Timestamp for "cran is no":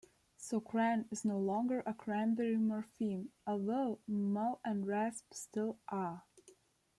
0.59-1.37